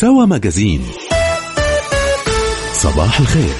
سوا 0.00 0.24
ماجازين. 0.24 0.82
صباح 2.72 3.20
الخير. 3.20 3.54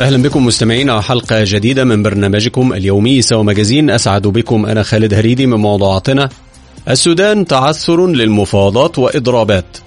أهلا 0.00 0.22
بكم 0.22 0.46
مستمعينا 0.46 1.00
حلقة 1.00 1.44
جديدة 1.44 1.84
من 1.84 2.02
برنامجكم 2.02 2.72
اليومي 2.72 3.22
سوا 3.22 3.42
ماجازين. 3.42 3.90
أسعد 3.90 4.22
بكم 4.26 4.66
أنا 4.66 4.82
خالد 4.82 5.14
هريدي 5.14 5.46
من 5.46 5.56
موضوعاتنا. 5.56 6.28
السودان 6.88 7.46
تعثر 7.46 8.06
للمفاوضات 8.06 8.98
وإضرابات. 8.98 9.78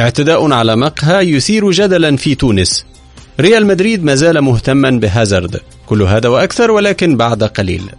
اعتداء 0.00 0.52
على 0.52 0.76
مقهى 0.76 1.32
يثير 1.32 1.70
جدلا 1.70 2.16
في 2.16 2.34
تونس. 2.34 2.86
ريال 3.40 3.66
مدريد 3.66 4.04
ما 4.04 4.14
زال 4.14 4.40
مهتما 4.40 4.90
بهازارد. 4.90 5.60
كل 5.86 6.02
هذا 6.02 6.28
وأكثر 6.28 6.70
ولكن 6.70 7.16
بعد 7.16 7.44
قليل. 7.44 7.90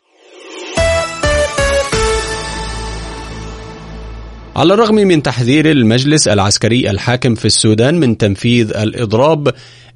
على 4.60 4.73
الرغم 4.73 4.96
من 4.96 5.23
تحذير 5.23 5.71
المجلس 5.71 6.28
العسكري 6.28 6.89
الحاكم 6.89 7.36
في 7.36 7.46
السودان 7.46 8.00
من 8.00 8.18
تنفيذ 8.18 8.77
الإضراب 8.77 9.54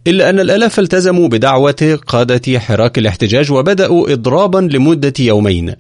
إلا 0.07 0.29
أن 0.29 0.39
الآلاف 0.39 0.79
التزموا 0.79 1.27
بدعوة 1.27 1.99
قادة 2.07 2.59
حراك 2.59 2.97
الاحتجاج 2.97 3.51
وبدأوا 3.51 4.13
إضرابا 4.13 4.57
لمدة 4.57 5.13
يومين. 5.19 5.75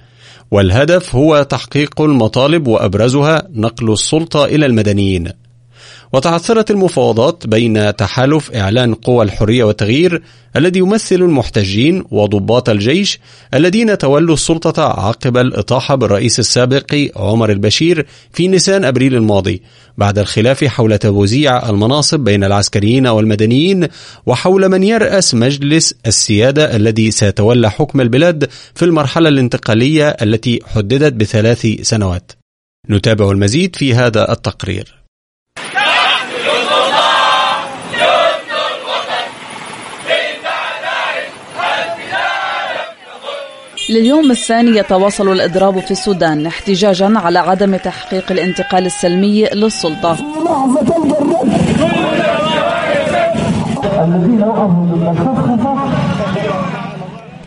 والهدف 0.51 1.15
هو 1.15 1.43
تحقيق 1.43 2.01
المطالب 2.01 2.67
وأبرزها 2.67 3.47
نقل 3.53 3.93
السلطة 3.93 4.45
إلى 4.45 4.65
المدنيين. 4.65 5.31
وتعثرت 6.13 6.71
المفاوضات 6.71 7.47
بين 7.47 7.95
تحالف 7.95 8.51
إعلان 8.51 8.93
قوى 8.93 9.25
الحرية 9.25 9.63
والتغيير 9.63 10.23
الذي 10.55 10.79
يمثل 10.79 11.15
المحتجين 11.15 12.03
وضباط 12.11 12.69
الجيش 12.69 13.19
الذين 13.53 13.97
تولوا 13.97 14.33
السلطة 14.33 14.83
عقب 14.83 15.37
الإطاحة 15.37 15.95
بالرئيس 15.95 16.39
السابق 16.39 17.09
عمر 17.15 17.51
البشير 17.51 18.05
في 18.33 18.47
نيسان 18.47 18.85
أبريل 18.85 19.15
الماضي 19.15 19.61
بعد 19.97 20.19
الخلاف 20.19 20.63
حول 20.63 20.97
توزيع 20.97 21.69
المناصب 21.69 22.19
بين 22.19 22.43
العسكريين 22.43 23.07
والمدنيين 23.07 23.87
وحول 24.25 24.69
من 24.69 24.83
يرأس 24.83 25.35
مجلس 25.35 25.95
السيادة 26.07 26.75
الذي 26.75 27.11
سيتولى 27.11 27.71
حكم 27.71 28.01
البلاد 28.01 28.49
في 28.75 28.85
المرحلة 28.85 29.29
الانتقالية 29.29 30.09
التي 30.09 30.59
حددت 30.65 31.13
بثلاث 31.13 31.67
سنوات. 31.81 32.31
نتابع 32.89 33.31
المزيد 33.31 33.75
في 33.75 33.93
هذا 33.93 34.31
التقرير. 34.31 35.02
لليوم 43.89 44.31
الثاني 44.31 44.77
يتواصل 44.77 45.31
الإضراب 45.31 45.79
في 45.79 45.91
السودان 45.91 46.45
احتجاجا 46.45 47.13
على 47.15 47.39
عدم 47.39 47.75
تحقيق 47.75 48.31
الانتقال 48.31 48.85
السلمي 48.85 49.45
للسلطة. 49.45 50.17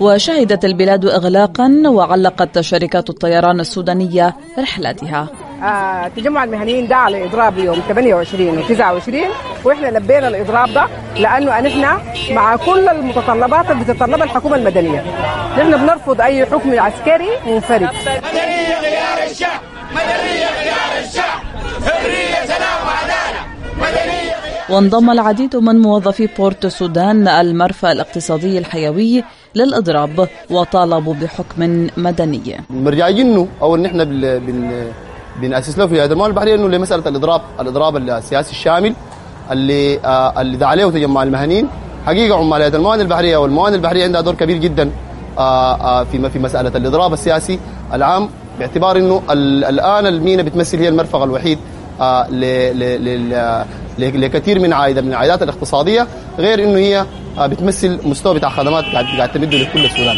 وشهدت 0.00 0.64
البلاد 0.64 1.04
إغلاقا 1.04 1.82
وعلقت 1.86 2.60
شركات 2.60 3.10
الطيران 3.10 3.60
السودانية 3.60 4.36
رحلاتها. 4.58 5.28
آه 5.62 6.08
تجمع 6.08 6.44
المهنيين 6.44 6.88
ده 6.88 6.96
على 6.96 7.24
إضراب 7.24 7.58
يوم 7.58 7.82
28 7.88 8.62
و29 8.64 9.14
وإحنا 9.66 9.86
لبينا 9.98 10.28
الإضراب 10.28 10.74
ده 10.74 10.86
لأنه 11.16 11.60
نحن 11.60 11.86
مع 12.34 12.56
كل 12.56 12.88
المتطلبات 12.88 13.70
اللي 13.70 13.84
بتتطلبها 13.84 14.24
الحكومة 14.24 14.56
المدنية. 14.56 15.04
نحن 15.58 15.76
بنرفض 15.76 16.20
أي 16.20 16.46
حكم 16.46 16.80
عسكري 16.80 17.28
منفرد. 17.46 17.82
مدنية 17.82 18.74
خيار 18.80 19.30
الشعب 19.30 19.60
مدنية 19.92 20.46
خيار 20.46 21.04
الشعب 21.04 21.40
حرية 21.86 22.46
سلام 22.46 22.78
وعدالة. 22.86 23.40
مدنية 23.78 24.36
وانضم 24.76 25.10
العديد 25.10 25.56
من 25.56 25.82
موظفي 25.82 26.28
بورت 26.38 26.64
السودان 26.64 27.28
المرفأ 27.28 27.92
الاقتصادي 27.92 28.58
الحيوي 28.58 29.24
للإضراب 29.54 30.28
وطالبوا 30.50 31.14
بحكم 31.14 31.86
مدني. 31.96 32.60
مرجعينه 32.70 33.48
أو 33.62 33.74
إن 33.74 33.86
إحنا 33.86 34.04
بال... 34.04 34.40
بال... 34.40 34.92
بنأسس 35.40 35.78
له 35.78 35.86
في 35.86 36.04
المواد 36.04 36.30
البحريه 36.30 36.54
إنه 36.54 36.68
لمسألة 36.68 37.08
الإضراب 37.08 37.40
الإضراب 37.60 37.96
السياسي 37.96 38.50
الشامل 38.50 38.94
اللي 39.50 39.98
آه 40.04 40.40
اللي 40.40 40.56
دعا 40.56 40.68
عليه 40.70 40.86
تجمع 40.86 41.22
المهنيين. 41.22 41.68
حقيقة 42.06 42.38
عماليه 42.38 42.66
المواد 42.68 43.00
البحرية 43.00 43.36
والمواد 43.36 43.74
البحرية 43.74 44.04
عندها 44.04 44.20
دور 44.20 44.34
كبير 44.34 44.56
جدا 44.56 44.90
آه 45.38 45.74
آه 45.74 46.04
في 46.04 46.30
في 46.30 46.38
مسألة 46.38 46.72
الإضراب 46.76 47.12
السياسي 47.12 47.58
العام 47.92 48.28
باعتبار 48.58 48.96
إنه 48.96 49.22
الآن 49.30 50.06
المينا 50.06 50.42
بتمثل 50.42 50.78
هي 50.78 50.88
المرفق 50.88 51.22
الوحيد 51.22 51.58
آه 52.00 52.26
لكثير 53.98 54.60
من 54.60 54.72
عائدة 54.72 55.00
من 55.02 55.08
العائدات 55.08 55.42
الاقتصادية. 55.42 56.06
غير 56.38 56.64
إنه 56.64 56.78
هي 56.78 57.04
آه 57.38 57.46
بتمثل 57.46 57.98
مستوى 58.04 58.34
بتاع 58.34 58.48
خدمات 58.48 58.84
قاعد 58.84 59.04
قاعد 59.04 59.32
تمده 59.32 59.58
لكل 59.58 59.84
السودان. 59.84 60.16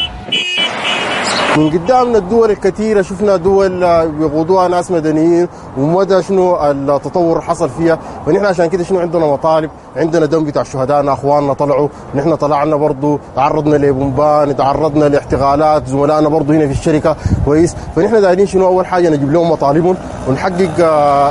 من 1.56 1.70
قدامنا 1.70 2.18
الدول 2.18 2.50
الكثيرة 2.50 3.02
شفنا 3.02 3.36
دول 3.36 3.70
بيقودوها 4.06 4.68
ناس 4.68 4.90
مدنيين 4.90 5.48
ومدى 5.78 6.22
شنو 6.22 6.70
التطور 6.70 7.40
حصل 7.40 7.68
فيها. 7.68 7.98
فنحن 8.26 8.44
عشان 8.44 8.66
كده 8.66 8.84
شنو 8.84 8.98
عندنا 8.98 9.26
مطالب؟ 9.26 9.70
عندنا 9.96 10.26
دم 10.26 10.44
بتاع 10.44 10.62
شهدائنا 10.62 11.12
أخواننا 11.12 11.52
طلعوا. 11.52 11.88
نحن 12.14 12.34
طلعنا 12.34 12.76
برضه 12.76 13.18
تعرضنا 13.36 13.76
لبومبان 13.76 14.56
تعرضنا 14.56 15.04
لاحتغالات. 15.04 15.86
زملائنا 15.86 16.28
برضه 16.28 16.54
هنا 16.54 16.66
في 16.66 16.72
الشركة 16.72 17.16
كويس. 17.44 17.76
فنحن 17.96 18.20
دايرين 18.20 18.46
شنو 18.46 18.66
أول 18.66 18.86
حاجة؟ 18.86 19.08
نجيب 19.08 19.32
لهم 19.32 19.50
مطالبهم 19.50 19.96
ونحقق 20.28 20.80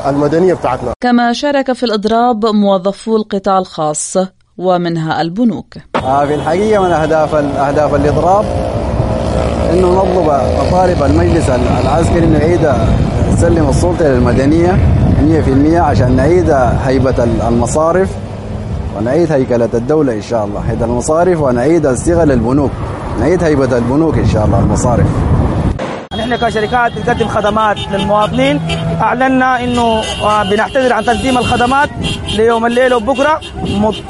المدنية 0.07 0.53
بتاعتنا. 0.53 0.93
كما 1.01 1.33
شارك 1.33 1.73
في 1.73 1.83
الإضراب 1.83 2.45
موظفو 2.45 3.15
القطاع 3.15 3.57
الخاص 3.57 4.17
ومنها 4.57 5.21
البنوك. 5.21 5.73
آه 5.95 6.25
في 6.25 6.35
الحقيقة 6.35 6.83
من 6.83 6.91
أهداف 6.91 7.35
أهداف 7.35 7.95
الإضراب 7.95 8.45
إنه 9.73 9.87
نطلب 9.87 10.41
مطالب 10.59 11.03
المجلس 11.03 11.49
العسكري 11.83 12.25
إنه 12.25 12.39
يعيد 12.39 12.71
يسلم 13.33 13.69
السلطة 13.69 14.05
للمدنيه 14.05 14.77
100% 15.77 15.79
عشان 15.79 16.15
نعيد 16.15 16.49
هيبة 16.85 17.23
المصارف 17.47 18.09
ونعيد 18.97 19.31
هيكلة 19.31 19.69
الدولة 19.73 20.13
إن 20.13 20.21
شاء 20.21 20.45
الله. 20.45 20.59
هيئه 20.59 20.83
المصارف 20.83 21.41
ونعيد 21.41 21.85
الصيغة 21.85 22.23
للبنوك. 22.23 22.71
نعيد 23.19 23.43
هيبة 23.43 23.77
البنوك 23.77 24.17
إن 24.17 24.27
شاء 24.27 24.45
الله 24.45 24.59
المصارف. 24.59 25.07
نحن 26.17 26.35
كشركات 26.35 26.91
بنقدم 26.91 27.27
خدمات 27.27 27.77
للمواطنين. 27.91 28.61
أعلنا 29.01 29.63
إنه 29.63 30.01
بنعتذر 30.51 30.93
عن 30.93 31.05
تقديم 31.05 31.37
الخدمات 31.37 31.89
ليوم 32.37 32.65
الليلة 32.65 32.95
وبكرة 32.95 33.39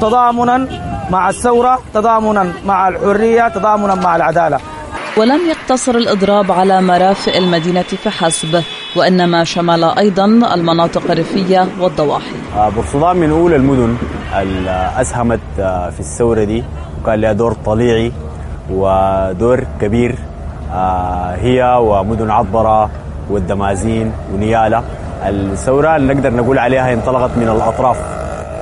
تضامنا 0.02 0.68
مع 1.10 1.30
الثورة 1.30 1.80
تضامنا 1.94 2.52
مع 2.66 2.88
الحرية 2.88 3.48
تضامنا 3.48 3.96
مع 3.96 4.16
العدالة. 4.16 4.60
ولم 5.20 5.40
يقتصر 5.50 5.96
الإضراب 5.96 6.52
على 6.52 6.82
مرافئ 6.82 7.38
المدينة 7.38 7.82
فحسب 7.82 8.64
وإنما 8.96 9.44
شمل 9.44 9.84
أيضا 9.84 10.26
المناطق 10.26 11.12
الريفية 11.12 11.68
والضواحي. 11.80 12.36
بورسودان 12.76 13.18
من 13.18 13.30
أولى 13.32 13.56
المدن 13.56 13.96
اللي 14.42 14.92
أسهمت 15.02 15.40
في 15.94 16.00
الثورة 16.00 16.44
دي 16.44 16.64
وكان 17.04 17.22
لها 17.22 17.32
دور 17.34 17.54
طليعي 17.66 18.12
ودور 18.70 19.64
كبير 19.82 20.16
هي 21.42 21.78
ومدن 21.82 22.30
عطبرة 22.32 22.90
والدمازين 23.30 24.12
ونيالة 24.34 24.84
الثورة 25.26 25.96
اللي 25.96 26.14
نقدر 26.14 26.34
نقول 26.34 26.58
عليها 26.60 26.94
انطلقت 26.94 27.32
من 27.38 27.50
الأطراف 27.50 27.98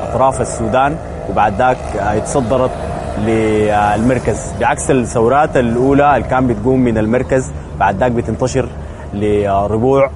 أطراف 0.09 0.41
السودان 0.41 0.95
وبعد 1.29 1.53
ذاك 1.57 1.77
اتصدرت 1.95 2.71
للمركز. 3.19 4.37
بعكس 4.59 4.91
الثورات 4.91 5.57
الأولى 5.57 6.17
اللي 6.17 6.27
كان 6.27 6.47
بتقوم 6.47 6.79
من 6.79 6.97
المركز 6.97 7.51
بعد 7.79 7.97
ذاك 7.97 8.11
بتنتشر 8.11 8.69
لربوع 9.13 10.11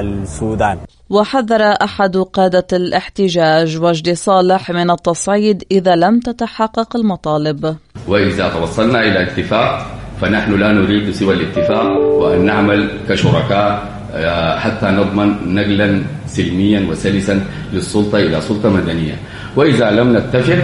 السودان. 0.00 0.78
وحذر 1.10 1.62
أحد 1.62 2.16
قادة 2.16 2.66
الاحتجاج 2.72 3.78
وجدي 3.78 4.14
صالح 4.14 4.70
من 4.70 4.90
التصعيد 4.90 5.64
إذا 5.70 5.96
لم 5.96 6.20
تتحقق 6.20 6.96
المطالب. 6.96 7.76
وإذا 8.08 8.48
توصلنا 8.48 9.00
إلى 9.00 9.22
اتفاق 9.22 9.86
فنحن 10.20 10.52
لا 10.52 10.72
نريد 10.72 11.10
سوى 11.10 11.34
الاتفاق 11.34 11.86
وأن 11.98 12.44
نعمل 12.44 12.90
كشركاء 13.08 13.96
حتى 14.58 14.86
نضمن 14.86 15.54
نقلا 15.54 16.02
سلميا 16.26 16.90
وسلسا 16.90 17.40
للسلطة 17.72 18.18
إلى 18.18 18.40
سلطة 18.40 18.68
مدنية. 18.68 19.14
وإذا 19.56 19.90
لم 19.90 20.16
نتفق 20.16 20.58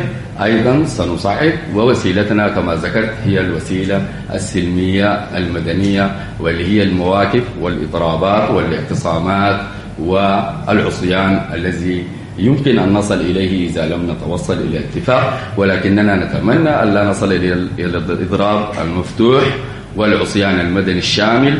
أيضا 0.45 0.85
سنصعد 0.85 1.53
ووسيلتنا 1.75 2.49
كما 2.49 2.75
ذكرت 2.75 3.15
هي 3.25 3.41
الوسيلة 3.41 4.03
السلمية 4.35 5.13
المدنية 5.37 6.11
واللي 6.41 6.65
هي 6.67 6.83
المواقف 6.83 7.43
والإضرابات 7.61 8.51
والاعتصامات 8.51 9.61
والعصيان 9.99 11.41
الذي 11.55 12.05
يمكن 12.39 12.79
أن 12.79 12.93
نصل 12.93 13.21
إليه 13.21 13.69
إذا 13.69 13.87
لم 13.87 14.11
نتوصل 14.11 14.59
إلى 14.59 14.79
اتفاق. 14.79 15.41
ولكننا 15.57 16.17
نتمنى 16.17 16.69
أن 16.83 16.95
لا 16.95 17.05
نصل 17.11 17.33
إلى 17.33 17.53
الإضراب 17.79 18.69
المفتوح 18.83 19.45
والعصيان 19.97 20.61
المدني 20.61 20.99
الشامل. 20.99 21.59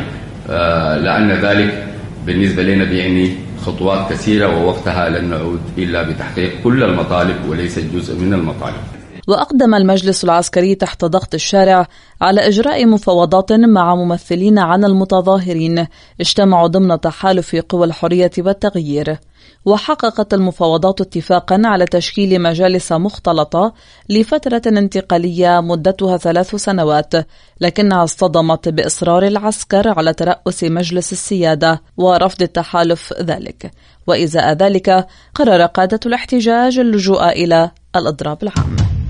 لأن 1.05 1.31
ذلك 1.31 1.83
بالنسبة 2.25 2.63
لنا 2.63 2.83
بيعني 2.83 3.31
خطوات 3.65 4.11
كثيرة 4.11 4.47
ووقتها 4.57 5.09
لن 5.09 5.29
نعود 5.29 5.61
إلا 5.77 6.03
بتحقيق 6.09 6.51
كل 6.63 6.83
المطالب 6.83 7.49
وليس 7.49 7.79
جزء 7.79 8.15
من 8.19 8.33
المطالب. 8.33 9.02
وأقدم 9.27 9.75
المجلس 9.75 10.23
العسكري 10.23 10.75
تحت 10.75 11.05
ضغط 11.05 11.33
الشارع 11.33 11.87
على 12.21 12.47
إجراء 12.47 12.85
مفاوضات 12.85 13.51
مع 13.51 13.95
ممثلين 13.95 14.59
عن 14.59 14.85
المتظاهرين 14.85 15.87
اجتمعوا 16.21 16.67
ضمن 16.67 16.99
تحالف 16.99 17.55
قوى 17.55 17.85
الحرية 17.85 18.31
والتغيير. 18.37 19.17
وحققت 19.65 20.33
المفاوضات 20.33 21.01
اتفاقا 21.01 21.61
على 21.65 21.85
تشكيل 21.85 22.41
مجالس 22.41 22.91
مختلطة 22.91 23.73
لفترة 24.09 24.61
انتقالية 24.67 25.59
مدتها 25.61 26.17
ثلاث 26.17 26.55
سنوات 26.55 27.13
لكنها 27.61 28.03
اصطدمت 28.03 28.69
بإصرار 28.69 29.23
العسكر 29.23 29.89
على 29.89 30.13
ترأس 30.13 30.63
مجلس 30.63 31.11
السيادة 31.11 31.81
ورفض 31.97 32.41
التحالف 32.41 33.13
ذلك. 33.21 33.71
وإزاء 34.07 34.53
ذلك 34.53 35.07
قرر 35.35 35.65
قادة 35.65 35.99
الاحتجاج 36.05 36.79
اللجوء 36.79 37.29
إلى 37.29 37.71
الإضراب 37.95 38.43
العام. 38.43 39.02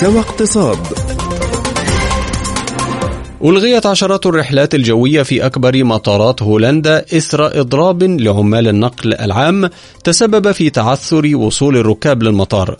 سوى 0.00 0.18
اقتصاد. 0.18 0.78
ألغيت 3.44 3.86
عشرات 3.86 4.26
الرحلات 4.26 4.74
الجوية 4.74 5.22
في 5.22 5.46
أكبر 5.46 5.84
مطارات 5.84 6.42
هولندا 6.42 7.04
إثر 7.16 7.60
إضراب 7.60 8.02
لعمال 8.02 8.68
النقل 8.68 9.14
العام 9.14 9.70
تسبب 10.04 10.52
في 10.52 10.70
تعثر 10.70 11.36
وصول 11.36 11.76
الركاب 11.76 12.22
للمطار. 12.22 12.76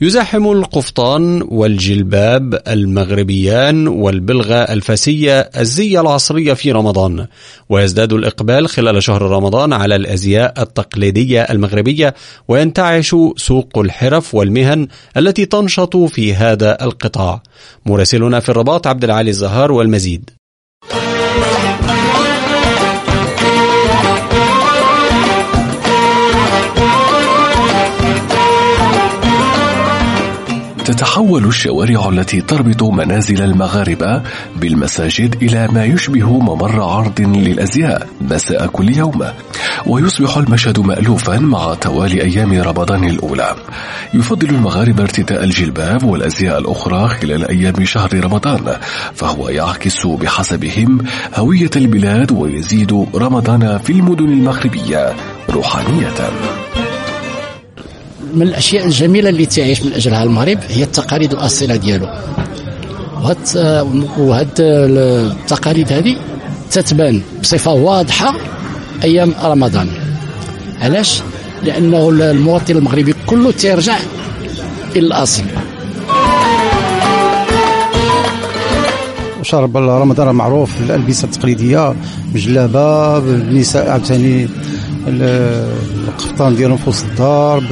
يزاحم 0.00 0.52
القفطان 0.52 1.42
والجلباب 1.48 2.62
المغربيان 2.68 3.88
والبلغة 3.88 4.54
الفاسية 4.54 5.40
الزي 5.40 6.00
العصرية 6.00 6.54
في 6.54 6.72
رمضان 6.72 7.26
ويزداد 7.68 8.12
الإقبال 8.12 8.68
خلال 8.68 9.02
شهر 9.02 9.22
رمضان 9.22 9.72
على 9.72 9.96
الأزياء 9.96 10.62
التقليدية 10.62 11.42
المغربية 11.42 12.14
وينتعش 12.48 13.16
سوق 13.36 13.78
الحرف 13.78 14.34
والمهن 14.34 14.88
التي 15.16 15.46
تنشط 15.46 15.96
في 15.96 16.34
هذا 16.34 16.84
القطاع. 16.84 17.42
مراسلنا 17.86 18.40
في 18.40 18.48
الرباط 18.48 18.86
عبد 18.86 19.04
العالي 19.04 19.30
الزهار 19.30 19.72
والمزيد. 19.72 20.37
تتحول 30.88 31.44
الشوارع 31.44 32.08
التي 32.08 32.40
تربط 32.40 32.82
منازل 32.82 33.42
المغاربة 33.42 34.22
بالمساجد 34.56 35.42
إلى 35.42 35.68
ما 35.72 35.84
يشبه 35.84 36.38
ممر 36.38 36.82
عرض 36.82 37.20
للأزياء 37.20 38.08
مساء 38.20 38.66
كل 38.66 38.96
يوم. 38.96 39.24
ويصبح 39.86 40.36
المشهد 40.36 40.78
مألوفا 40.78 41.38
مع 41.38 41.74
توالي 41.74 42.22
أيام 42.22 42.52
رمضان 42.62 43.04
الأولى. 43.04 43.54
يفضل 44.14 44.48
المغاربة 44.48 45.02
ارتداء 45.02 45.44
الجلباب 45.44 46.04
والأزياء 46.04 46.58
الأخرى 46.58 47.08
خلال 47.08 47.48
أيام 47.48 47.84
شهر 47.84 48.24
رمضان 48.24 48.76
فهو 49.14 49.48
يعكس 49.48 50.06
بحسبهم 50.06 50.98
هوية 51.34 51.70
البلاد 51.76 52.32
ويزيد 52.32 53.06
رمضان 53.14 53.78
في 53.78 53.92
المدن 53.92 54.28
المغربية 54.28 55.12
روحانية. 55.50 56.14
من 58.34 58.42
الأشياء 58.42 58.86
الجميلة 58.86 59.28
اللي 59.28 59.46
تعيش 59.46 59.82
من 59.82 59.92
أجلها 59.92 60.22
المغرب 60.22 60.58
هي 60.68 60.82
التقاليد 60.82 61.32
الأصيلة 61.32 61.76
ديالو. 61.76 62.08
وهاد 64.18 64.48
التقاليد 64.58 65.92
هذه 65.92 66.16
تتبان 66.70 67.22
بصفة 67.42 67.72
واضحة 67.72 68.34
أيام 69.04 69.34
رمضان. 69.44 69.88
علاش؟ 70.80 71.22
لأنه 71.62 72.08
المواطن 72.08 72.76
المغربي 72.76 73.14
كله 73.26 73.50
تيرجع 73.50 73.96
إلى 74.96 75.06
الأصل. 75.06 75.42
شهر 79.42 79.70
رمضان 79.74 80.34
معروف 80.34 80.70
الالبسه 80.80 81.24
التقليدية 81.24 81.94
بجلابه 82.34 83.18
النساء 83.18 83.90
عاوتاني 83.90 84.48
القفطان 85.06 86.56
ديالهم 86.56 86.76
في 86.76 86.88
وسط 86.88 87.04
الدار 87.04 87.62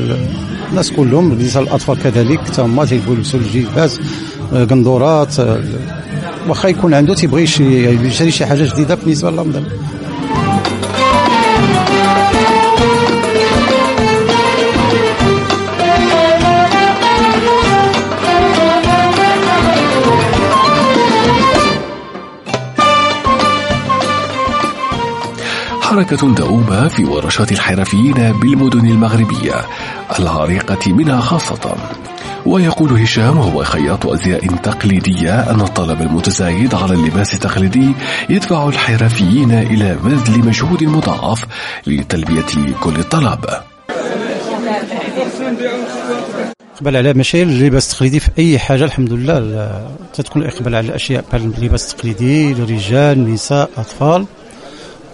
الناس 0.70 0.92
كلهم 0.92 1.30
بالنسبة 1.30 1.60
للأطفال 1.60 1.98
كذلك 2.02 2.40
حتى 2.40 2.62
هما 2.62 2.84
تيبغيو 2.84 3.14
يلبسوا 3.14 3.40
الجيبات 3.40 3.92
آه، 4.52 4.64
قندورات 4.64 5.40
آه، 5.40 5.60
واخا 6.48 6.68
يكون 6.68 6.94
عنده 6.94 7.14
تيبغي 7.14 7.42
يشري 7.42 8.30
شي 8.30 8.46
حاجة 8.46 8.72
جديدة 8.72 8.94
بالنسبة 8.94 9.30
لرمضان 9.30 9.64
حركة 25.96 26.34
دؤوبة 26.34 26.88
في 26.88 27.04
ورشات 27.04 27.52
الحرفيين 27.52 28.14
بالمدن 28.14 28.86
المغربية 28.86 29.54
العريقة 30.18 30.92
منها 30.92 31.20
خاصة. 31.20 31.76
ويقول 32.46 32.92
هشام 32.92 33.38
وهو 33.38 33.64
خياط 33.64 34.06
أزياء 34.06 34.46
تقليدية 34.46 35.50
أن 35.50 35.60
الطلب 35.60 36.02
المتزايد 36.02 36.74
على 36.74 36.94
اللباس 36.94 37.34
التقليدي 37.34 37.92
يدفع 38.30 38.68
الحرفيين 38.68 39.50
إلى 39.50 39.96
بذل 40.04 40.38
مجهود 40.46 40.84
مضاعف 40.84 41.44
لتلبية 41.86 42.74
كل 42.80 43.02
طلب 43.02 43.44
إقبال 46.74 46.96
على 46.96 47.14
ماشي 47.14 47.42
اللباس 47.42 47.92
التقليدي 47.92 48.20
في 48.20 48.30
أي 48.38 48.58
حاجة 48.58 48.84
الحمد 48.84 49.12
لله 49.12 49.70
تتكون 50.14 50.42
الاقبال 50.42 50.74
على 50.74 50.86
الأشياء 50.86 51.24
بحال 51.28 51.52
اللباس 51.58 51.92
التقليدي 51.92 52.54
للرجال 52.54 53.34
نساء 53.34 53.70
اطفال 53.76 54.26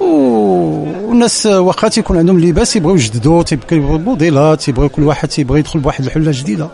والناس 0.03 1.47
واخا 1.47 1.89
تيكون 1.89 2.19
عندهم 2.19 2.41
لباس 2.41 2.77
يبغيو 2.77 2.95
يجددوا 2.95 3.43
تيبغيو 3.43 3.99
موديلات 3.99 4.61
تيبغيو 4.61 4.89
كل 4.89 5.03
واحد 5.03 5.29
تيبغي 5.29 5.59
يدخل 5.59 5.81
بواحد 5.81 6.05
الحلة 6.05 6.33
جديدة. 6.35 6.69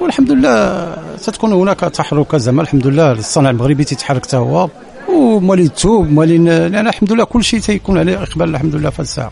والحمد 0.00 0.30
لله 0.32 0.96
تتكون 1.16 1.52
هناك 1.52 1.80
تحرك 1.80 2.36
زعما 2.36 2.62
الحمد 2.62 2.86
لله 2.86 3.12
الصنع 3.12 3.50
المغربي 3.50 3.84
تيتحرك 3.84 4.26
حتى 4.26 4.36
هو. 4.36 4.68
ومالي 5.08 5.62
الثوب 5.62 6.12
مالي 6.12 6.38
لأن 6.38 6.88
الحمد 6.88 7.12
لله 7.12 7.24
كل 7.24 7.44
شيء 7.44 7.60
تيكون 7.60 7.98
عليه 7.98 8.22
إقبال 8.22 8.48
الحمد 8.48 8.74
لله 8.74 8.90
في 8.90 9.00
الساعة 9.00 9.30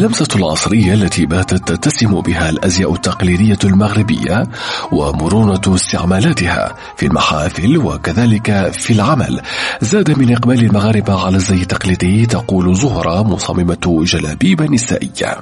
اللمسة 0.00 0.28
العصرية 0.36 0.94
التي 0.94 1.26
باتت 1.26 1.68
تتسم 1.68 2.20
بها 2.20 2.50
الأزياء 2.50 2.94
التقليدية 2.94 3.58
المغربية 3.64 4.42
ومرونة 4.92 5.60
استعمالاتها 5.74 6.76
في 6.96 7.06
المحافل 7.06 7.78
وكذلك 7.78 8.72
في 8.72 8.92
العمل. 8.92 9.40
زاد 9.80 10.18
من 10.18 10.32
إقبال 10.32 10.64
المغاربة 10.64 11.24
على 11.26 11.36
الزي 11.36 11.62
التقليدي 11.62 12.26
تقول 12.26 12.76
زهرة 12.76 13.22
مصممة 13.22 14.04
جلابيب 14.04 14.62
نسائية. 14.62 15.38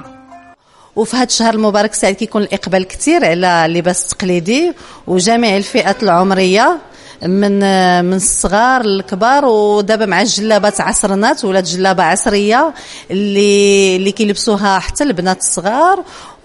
وفي 0.96 1.16
هذا 1.16 1.24
الشهر 1.24 1.54
المبارك 1.54 1.94
سعيد 1.94 2.16
كيكون 2.16 2.42
الإقبال 2.42 2.84
كثير 2.84 3.24
على 3.24 3.66
اللباس 3.66 4.12
التقليدي 4.12 4.72
وجميع 5.06 5.56
الفئات 5.56 6.02
العمرية. 6.02 6.78
من 7.22 7.58
من 8.04 8.14
الصغار 8.14 8.82
للكبار 8.86 9.44
ودابا 9.44 10.06
مع 10.06 10.22
الجلابات 10.22 10.80
عصرنات 10.80 11.44
ولات 11.44 11.64
جلابة 11.64 12.02
عصرية 12.02 12.74
اللي 13.10 13.96
اللي 13.96 14.12
كيلبسوها 14.12 14.78
حتى 14.78 15.04
البنات 15.04 15.38
الصغار 15.40 16.04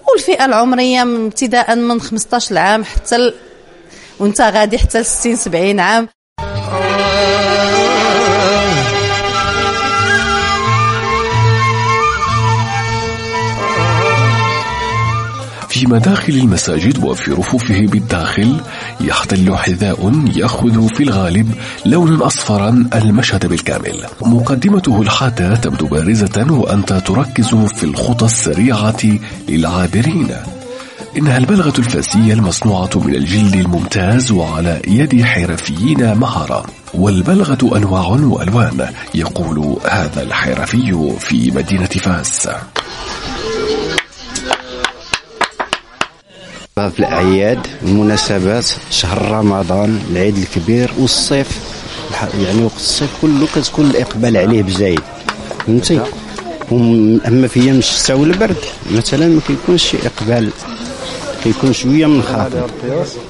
والفئة 0.09 0.45
العمرية 0.45 1.01
ابتداء 1.01 1.75
من 1.75 2.01
15 2.01 2.57
عام 2.57 2.83
حتى 2.83 3.15
ال... 3.15 3.33
وانت 4.19 4.41
غادي 4.41 4.77
حتى 4.77 4.99
ل 4.99 5.05
60 5.05 5.35
70 5.35 5.79
عام. 5.79 6.07
في 15.69 15.87
مداخل 15.87 16.33
المساجد 16.33 17.03
وفي 17.03 17.31
رفوفه 17.31 17.87
بالداخل 17.87 18.61
يحتل 19.01 19.55
حذاء 19.55 20.23
يأخذ 20.35 20.87
في 20.87 21.03
الغالب 21.03 21.51
لونا 21.85 22.27
أصفرا 22.27 22.89
المشهد 22.95 23.45
بالكامل. 23.45 24.05
مقدمته 24.21 25.01
الحادة 25.01 25.55
تبدو 25.55 25.87
بارزة 25.87 26.47
وأنت 26.49 26.93
تركز 26.93 27.55
في 27.55 27.83
الخطى 27.83 28.25
السريعة 28.25 29.03
للعابرين. 29.49 30.27
إنها 31.17 31.37
البلغة 31.37 31.73
الفاسية 31.79 32.33
المصنوعة 32.33 32.89
من 32.95 33.15
الجلد 33.15 33.55
الممتاز 33.55 34.31
وعلى 34.31 34.81
يد 34.87 35.23
حرفيين 35.23 36.13
مهارة. 36.13 36.65
والبلغة 36.93 37.77
أنواع 37.77 38.07
وألوان 38.07 38.89
يقول 39.15 39.77
هذا 39.89 40.21
الحرفي 40.21 41.15
في 41.19 41.51
مدينة 41.51 41.85
فاس. 41.85 42.49
في 46.75 46.99
الأعياد 46.99 47.59
المناسبات 47.83 48.65
شهر 48.91 49.31
رمضان 49.31 49.99
العيد 50.11 50.37
الكبير 50.37 50.91
والصيف. 50.99 51.47
يعني 52.45 52.63
وقت 52.63 52.75
الصيف 52.75 53.09
كله 53.21 53.47
كتكون 53.55 53.85
الإقبال 53.85 54.37
عليه 54.37 54.63
بزايد. 54.63 54.99
فهمتي؟ 55.67 56.01
أما 57.27 57.47
في 57.47 57.59
أيام 57.61 57.77
الشتاء 57.77 58.17
والبرد 58.17 58.55
مثلا 58.91 59.27
ما 59.27 59.41
كيكونش 59.47 59.83
شي 59.83 59.97
إقبال. 60.05 60.49
كيكون 61.43 61.73
شوية 61.73 62.05
من 62.05 62.23
خاطر. 62.23 62.69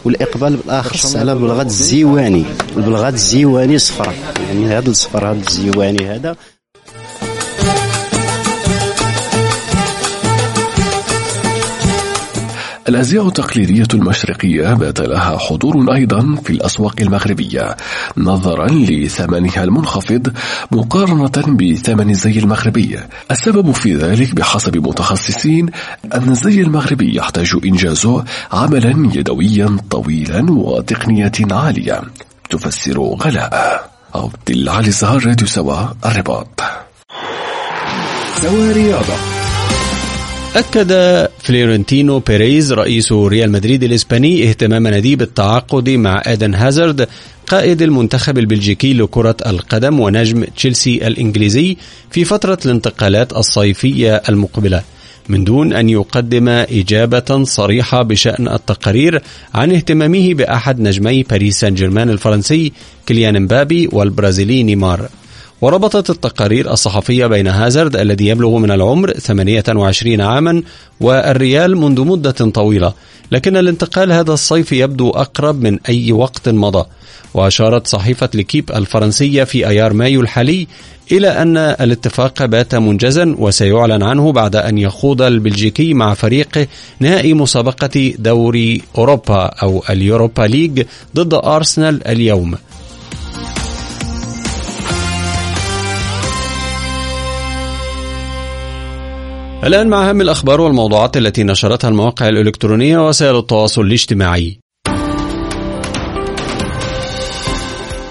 والإقبال 0.05 0.55
بالاخص 0.57 1.15
على 1.15 1.35
بلغات 1.35 1.65
الزيواني. 1.65 2.45
البلغات 2.77 3.13
الزيواني 3.13 3.77
صفر 3.77 4.13
يعني 4.47 4.65
هذا 4.67 4.89
الصفر 4.89 5.31
هذا 5.31 5.41
الزيواني 5.47 6.15
هذا 6.15 6.35
الأزياء 12.89 13.27
التقليدية 13.27 13.87
المشرقية 13.93 14.73
بات 14.73 14.99
لها 14.99 15.37
حضور 15.37 15.93
أيضا 15.95 16.35
في 16.43 16.49
الأسواق 16.49 16.95
المغربية 17.01 17.77
نظرا 18.17 18.67
لثمنها 18.67 19.63
المنخفض 19.63 20.33
مقارنة 20.71 21.57
بثمن 21.57 22.09
الزي 22.09 22.39
المغربي. 22.39 22.99
السبب 23.31 23.71
في 23.71 23.95
ذلك 23.95 24.35
بحسب 24.35 24.77
متخصصين 24.77 25.69
أن 26.13 26.29
الزي 26.29 26.61
المغربي 26.61 27.17
يحتاج 27.17 27.55
إنجازه 27.65 28.23
عملا 28.51 29.09
يدويا 29.15 29.77
طويلا 29.89 30.51
وتقنية 30.51 31.31
عالية. 31.51 32.01
تفسر 32.49 32.99
غلاء. 32.99 33.89
عبد 34.15 34.49
العلي 34.49 34.87
الزهر 34.87 35.25
راديو 35.25 35.47
سوا 35.47 35.85
الرباط. 36.05 36.61
سوا 38.41 38.71
رياضة. 38.71 39.32
أكد 40.55 40.91
فلورنتينو 41.39 42.19
بيريز 42.19 42.73
رئيس 42.73 43.11
ريال 43.11 43.51
مدريد 43.51 43.83
الإسباني 43.83 44.49
اهتمام 44.49 44.87
ناديه 44.87 45.15
بالتعاقد 45.15 45.89
مع 45.89 46.21
آدن 46.25 46.55
هازارد 46.55 47.07
قائد 47.47 47.81
المنتخب 47.81 48.37
البلجيكي 48.37 48.93
لكرة 48.93 49.37
القدم 49.45 49.99
ونجم 49.99 50.43
تشيلسي 50.43 51.07
الإنجليزي 51.07 51.77
في 52.11 52.25
فترة 52.25 52.57
الانتقالات 52.65 53.33
الصيفية 53.33 54.21
المقبلة. 54.29 54.83
من 55.29 55.43
دون 55.43 55.73
أن 55.73 55.89
يقدم 55.89 56.49
إجابة 56.49 57.43
صريحة 57.43 58.03
بشأن 58.03 58.47
التقارير 58.47 59.21
عن 59.53 59.71
اهتمامه 59.71 60.33
بأحد 60.33 60.79
نجمي 60.79 61.23
باريس 61.23 61.59
سان 61.59 61.75
جيرمان 61.75 62.09
الفرنسي 62.09 62.71
كيليان 63.05 63.41
مبابي 63.41 63.89
والبرازيلي 63.91 64.63
نيمار. 64.63 65.09
وربطت 65.61 66.09
التقارير 66.09 66.71
الصحفية 66.73 67.25
بين 67.25 67.47
هازارد 67.47 67.95
الذي 67.95 68.27
يبلغ 68.27 68.57
من 68.57 68.71
العمر 68.71 69.11
28 69.11 70.21
عاما 70.21 70.63
والريال 70.99 71.77
منذ 71.77 72.01
مدة 72.01 72.31
طويلة 72.31 72.93
لكن 73.31 73.57
الانتقال 73.57 74.11
هذا 74.11 74.33
الصيف 74.33 74.71
يبدو 74.71 75.09
أقرب 75.09 75.61
من 75.61 75.79
أي 75.89 76.11
وقت 76.11 76.49
مضى. 76.49 76.85
وأشارت 77.33 77.87
صحيفة 77.87 78.29
ليكيب 78.33 78.71
الفرنسية 78.71 79.43
في 79.43 79.67
أيار 79.67 79.93
مايو 79.93 80.21
الحالي 80.21 80.67
إلى 81.11 81.27
أن 81.27 81.57
الاتفاق 81.57 82.45
بات 82.45 82.75
منجزا 82.75 83.35
وسيعلن 83.37 84.03
عنه 84.03 84.31
بعد 84.31 84.55
أن 84.55 84.77
يخوض 84.77 85.21
البلجيكي 85.21 85.93
مع 85.93 86.13
فريقه 86.13 86.67
نهائي 86.99 87.33
مسابقة 87.33 88.13
دوري 88.19 88.81
أوروبا 88.97 89.45
أو 89.45 89.83
ال 89.89 89.97
Europa 89.97 90.41
League 90.41 90.85
ضد 91.15 91.33
أرسنال 91.33 92.07
اليوم. 92.07 92.55
الآن 99.63 99.87
مع 99.87 100.09
أهم 100.09 100.21
الأخبار 100.21 100.61
والموضوعات 100.61 101.17
التي 101.17 101.43
نشرتها 101.43 101.89
المواقع 101.89 102.29
الإلكترونية 102.29 103.07
وسائل 103.07 103.35
التواصل 103.37 103.81
الاجتماعي. 103.81 104.59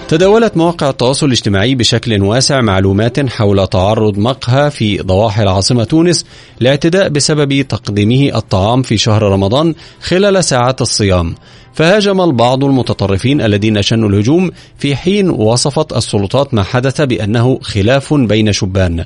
تداولت 0.08 0.56
مواقع 0.56 0.90
التواصل 0.90 1.26
الاجتماعي 1.26 1.74
بشكل 1.74 2.22
واسع 2.22 2.60
معلومات 2.60 3.28
حول 3.28 3.66
تعرض 3.66 4.18
مقهى 4.18 4.70
في 4.70 4.98
ضواحي 4.98 5.42
العاصمة 5.42 5.84
تونس 5.84 6.24
لاعتداء 6.60 7.08
بسبب 7.08 7.62
تقديمه 7.62 8.38
الطعام 8.38 8.82
في 8.82 8.98
شهر 8.98 9.22
رمضان 9.22 9.74
خلال 10.00 10.44
ساعات 10.44 10.80
الصيام 10.80 11.34
فهاجم 11.74 12.20
البعض 12.20 12.64
المتطرفين 12.64 13.40
الذين 13.40 13.82
شنوا 13.82 14.08
الهجوم 14.08 14.50
في 14.78 14.96
حين 14.96 15.30
وصفت 15.30 15.92
السلطات 15.92 16.54
ما 16.54 16.62
حدث 16.62 17.00
بأنه 17.00 17.58
خلاف 17.62 18.14
بين 18.14 18.52
شبان 18.52 19.04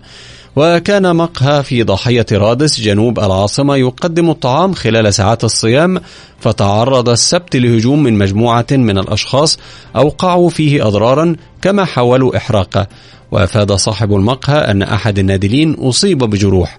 وكان 0.57 1.17
مقهى 1.17 1.63
في 1.63 1.83
ضاحية 1.83 2.27
رادس 2.33 2.81
جنوب 2.81 3.19
العاصمة 3.19 3.77
يقدم 3.77 4.31
الطعام 4.31 4.73
خلال 4.73 5.15
ساعات 5.15 5.45
الصيام 5.45 6.01
فتعرض 6.41 7.09
السبت 7.09 7.57
لهجوم 7.57 8.03
من 8.03 8.19
مجموعة 8.19 8.67
من 8.71 8.99
الأشخاص 8.99 9.59
أوقعوا 9.97 10.51
فيه 10.51 10.87
أضرارا 10.87 11.37
كما 11.63 11.85
حاولوا 11.85 12.37
إحراقه 12.37 12.87
وأفاد 13.31 13.73
صاحب 13.73 14.13
المقهى 14.13 14.59
أن 14.59 14.83
أحد 14.83 15.19
النادلين 15.19 15.75
أصيب 15.75 16.19
بجروح. 16.19 16.79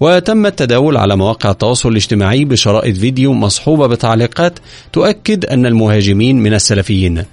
وتم 0.00 0.46
التداول 0.46 0.96
على 0.96 1.16
مواقع 1.16 1.50
التواصل 1.50 1.88
الاجتماعي 1.88 2.44
بشرائط 2.44 2.96
فيديو 2.96 3.32
مصحوبة 3.32 3.86
بتعليقات 3.86 4.58
تؤكد 4.92 5.44
أن 5.44 5.66
المهاجمين 5.66 6.36
من 6.42 6.54
السلفيين. 6.54 7.24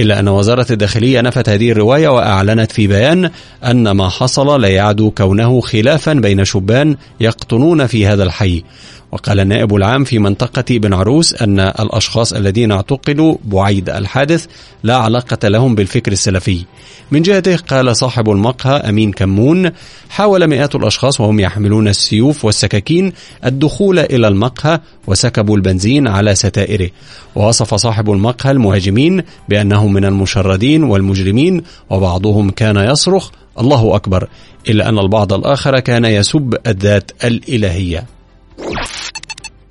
إلا 0.00 0.18
أن 0.18 0.28
وزارة 0.28 0.66
الداخلية 0.70 1.20
نفت 1.20 1.48
هذه 1.48 1.70
الرواية 1.70 2.08
وأعلنت 2.08 2.72
في 2.72 2.86
بيان 2.86 3.30
أن 3.64 3.90
ما 3.90 4.08
حصل 4.08 4.60
لا 4.60 4.68
يعدو 4.68 5.10
كونه 5.10 5.60
خلافا 5.60 6.12
بين 6.12 6.44
شبان 6.44 6.96
يقطنون 7.20 7.86
في 7.86 8.06
هذا 8.06 8.22
الحي. 8.22 8.64
وقال 9.12 9.40
النائب 9.40 9.74
العام 9.74 10.04
في 10.04 10.18
منطقة 10.18 10.78
بن 10.78 10.94
عروس 10.94 11.42
أن 11.42 11.60
الأشخاص 11.60 12.32
الذين 12.32 12.72
اعتقلوا 12.72 13.36
بعيد 13.44 13.90
الحادث 13.90 14.46
لا 14.82 14.96
علاقة 14.96 15.48
لهم 15.48 15.74
بالفكر 15.74 16.12
السلفي. 16.12 16.64
من 17.10 17.22
جهته 17.22 17.56
قال 17.56 17.96
صاحب 17.96 18.30
المقهى 18.30 18.76
أمين 18.76 19.12
كمون 19.12 19.70
حاول 20.10 20.46
مئات 20.46 20.74
الأشخاص 20.74 21.20
وهم 21.20 21.40
يحملون 21.40 21.88
السيوف 21.88 22.44
والسكاكين 22.44 23.12
الدخول 23.44 23.98
إلى 23.98 24.28
المقهى 24.28 24.80
وسكبوا 25.06 25.56
البنزين 25.56 26.08
على 26.08 26.34
ستائره. 26.34 26.90
ووصف 27.34 27.74
صاحب 27.74 28.10
المقهى 28.10 28.50
المهاجمين 28.52 29.22
بأنهم 29.48 29.92
من 29.92 30.04
المشردين 30.04 30.84
والمجرمين 30.84 31.62
وبعضهم 31.90 32.50
كان 32.50 32.76
يصرخ 32.76 33.30
الله 33.60 33.96
أكبر 33.96 34.28
إلا 34.68 34.88
أن 34.88 34.98
البعض 34.98 35.32
الآخر 35.32 35.80
كان 35.80 36.04
يسب 36.04 36.54
الذات 36.66 37.10
الإلهية. 37.24 38.17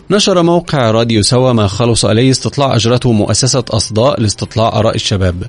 نشر 0.09 0.41
موقع 0.41 0.91
راديو 0.91 1.23
سوا 1.23 1.53
ما 1.53 1.67
خلص 1.67 2.05
عليه 2.05 2.31
استطلاع 2.31 2.75
أجرته 2.75 3.11
مؤسسة 3.11 3.63
أصداء 3.69 4.21
لاستطلاع 4.21 4.67
آراء 4.67 4.95
الشباب. 4.95 5.43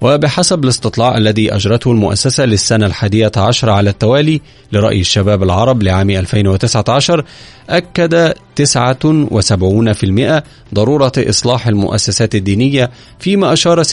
وبحسب 0.00 0.64
الاستطلاع 0.64 1.16
الذي 1.16 1.54
أجرته 1.54 1.90
المؤسسة 1.90 2.44
للسنة 2.44 2.86
الحادية 2.86 3.32
عشر 3.36 3.70
على 3.70 3.90
التوالي 3.90 4.40
لرأي 4.72 5.00
الشباب 5.00 5.42
العرب 5.42 5.82
لعام 5.82 6.10
2019 6.10 7.24
أكد 7.70 8.34
79% 8.62 10.42
ضرورة 10.74 11.12
إصلاح 11.18 11.66
المؤسسات 11.66 12.34
الدينية 12.34 12.90
فيما 13.18 13.52
أشار 13.52 13.82
66% 13.84 13.86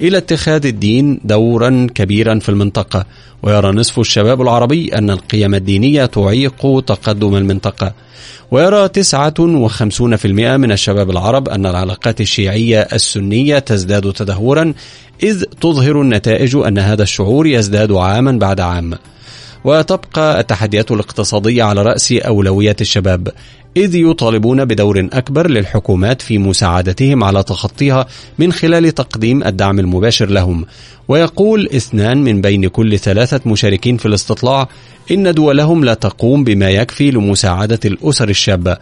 إلى 0.00 0.18
اتخاذ 0.18 0.66
الدين 0.66 1.20
دورا 1.24 1.86
كبيرا 1.94 2.38
في 2.38 2.48
المنطقة. 2.48 3.06
ويرى 3.42 3.70
نصف 3.70 3.98
الشباب 3.98 4.42
العربي 4.42 4.98
أن 4.98 5.10
القيم 5.10 5.54
الدينية 5.54 6.06
تعيق 6.06 6.84
تقدم 6.86 7.36
المنطقة. 7.36 7.92
ويرى 8.50 8.88
59% 8.88 10.26
من 10.56 10.72
الشباب 10.72 11.10
العرب 11.10 11.48
أن 11.48 11.66
العلاقات 11.66 12.20
الشيعية 12.20 12.80
السنية 12.80 13.58
تزداد 13.58 14.12
تدهورا 14.24 14.74
إذ 15.22 15.44
تظهر 15.60 16.00
النتائج 16.00 16.56
أن 16.56 16.78
هذا 16.78 17.02
الشعور 17.02 17.46
يزداد 17.46 17.92
عاما 17.92 18.32
بعد 18.32 18.60
عام. 18.60 18.94
وتبقى 19.64 20.40
التحديات 20.40 20.90
الاقتصادية 20.90 21.62
على 21.62 21.82
رأس 21.82 22.12
أولويات 22.12 22.80
الشباب. 22.80 23.28
إذ 23.76 23.94
يطالبون 23.94 24.64
بدور 24.64 25.08
أكبر 25.12 25.50
للحكومات 25.50 26.22
في 26.22 26.38
مساعدتهم 26.38 27.24
على 27.24 27.42
تخطيها 27.42 28.06
من 28.38 28.52
خلال 28.52 28.94
تقديم 28.94 29.44
الدعم 29.44 29.78
المباشر 29.78 30.30
لهم. 30.30 30.66
ويقول 31.08 31.68
اثنان 31.76 32.24
من 32.24 32.40
بين 32.40 32.68
كل 32.68 32.98
ثلاثة 32.98 33.40
مشاركين 33.46 33.96
في 33.96 34.06
الاستطلاع 34.06 34.68
إن 35.10 35.34
دولهم 35.34 35.84
لا 35.84 35.94
تقوم 35.94 36.44
بما 36.44 36.70
يكفي 36.70 37.10
لمساعدة 37.10 37.80
الأسر 37.84 38.28
الشابة. 38.28 38.76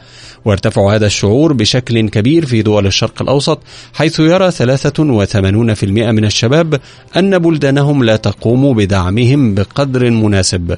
وارتفع 0.45 0.95
هذا 0.95 1.07
الشعور 1.07 1.53
بشكل 1.53 2.09
كبير 2.09 2.47
في 2.47 2.63
دول 2.63 2.87
الشرق 2.87 3.23
الأوسط 3.23 3.59
حيث 3.95 4.21
يرى 4.21 4.51
83% 4.51 5.85
من 5.85 6.25
الشباب 6.25 6.81
أن 7.17 7.39
بلدانهم 7.39 8.05
لا 8.05 8.17
تقوم 8.17 8.75
بدعمهم 8.75 9.55
بقدر 9.55 10.11
مناسب. 10.11 10.77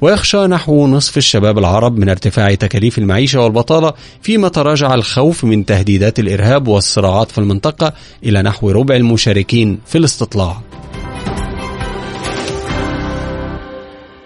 ويخشى 0.00 0.46
نحو 0.46 0.86
نصف 0.86 1.16
الشباب 1.16 1.58
العرب 1.58 1.98
من 1.98 2.08
ارتفاع 2.08 2.54
تكاليف 2.54 2.98
المعيشة 2.98 3.40
والبطالة 3.40 3.92
فيما 4.22 4.48
تراجع 4.48 4.94
الخوف 4.94 5.44
من 5.44 5.66
تهديدات 5.66 6.18
الإرهاب 6.18 6.68
والصراعات 6.68 7.30
في 7.30 7.38
المنطقة 7.38 7.92
إلى 8.24 8.42
نحو 8.42 8.70
ربع 8.70 8.96
المشاركين 8.96 9.80
في 9.86 9.98
الاستطلاع. 9.98 10.62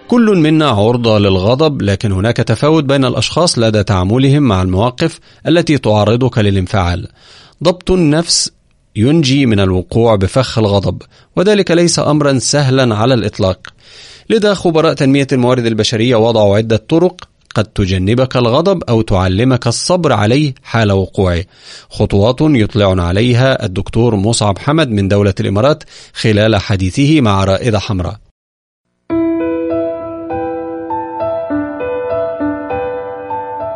كل 0.08 0.36
منا 0.36 0.68
عرضة 0.68 1.18
للغضب 1.18 1.82
لكن 1.82 2.12
هناك 2.12 2.36
تفاوت 2.36 2.84
بين 2.84 3.04
الأشخاص 3.04 3.58
لدى 3.58 3.82
تعاملهم 3.82 4.42
مع 4.42 4.62
المواقف 4.62 5.20
التي 5.48 5.78
تعرضك 5.78 6.38
للانفعال. 6.38 7.08
ضبط 7.64 7.90
النفس 7.90 8.50
ينجي 8.96 9.46
من 9.46 9.60
الوقوع 9.60 10.16
بفخ 10.16 10.58
الغضب 10.58 11.02
وذلك 11.36 11.70
ليس 11.70 11.98
امرا 11.98 12.38
سهلا 12.38 12.94
على 12.94 13.14
الإطلاق. 13.14 13.58
لذا 14.32 14.54
خبراء 14.54 14.94
تنمية 14.94 15.26
الموارد 15.32 15.66
البشرية 15.66 16.16
وضعوا 16.16 16.56
عدة 16.56 16.76
طرق 16.76 17.28
قد 17.54 17.64
تجنبك 17.64 18.36
الغضب 18.36 18.82
أو 18.82 19.02
تعلمك 19.02 19.66
الصبر 19.66 20.12
عليه 20.12 20.54
حال 20.62 20.92
وقوعه. 20.92 21.44
خطوات 21.90 22.36
يطلعنا 22.40 23.02
عليها 23.02 23.64
الدكتور 23.64 24.16
مصعب 24.16 24.58
حمد 24.58 24.88
من 24.88 25.08
دولة 25.08 25.34
الإمارات 25.40 25.84
خلال 26.12 26.56
حديثه 26.56 27.20
مع 27.20 27.44
رائدة 27.44 27.78
حمراء. 27.78 28.21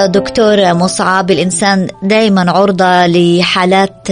دكتور 0.00 0.75
مصعب 0.75 1.31
الإنسان 1.31 1.88
دائما 2.03 2.50
عرضة 2.50 3.07
لحالات 3.07 4.11